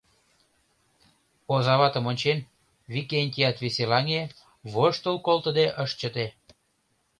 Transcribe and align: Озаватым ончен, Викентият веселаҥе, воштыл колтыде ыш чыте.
Озаватым 1.53 2.05
ончен, 2.11 2.39
Викентият 2.93 3.57
веселаҥе, 3.63 4.21
воштыл 4.73 5.15
колтыде 5.25 5.65
ыш 5.83 5.91
чыте. 5.99 6.25